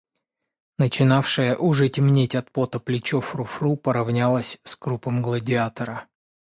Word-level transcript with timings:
Начинавшее 0.79 1.55
уже 1.55 1.87
темнеть 1.87 2.33
от 2.33 2.49
пота 2.51 2.79
плечо 2.79 3.21
Фру-Фру 3.21 3.77
поравнялось 3.77 4.57
с 4.63 4.75
крупом 4.75 5.21
Гладиатора. 5.21 6.07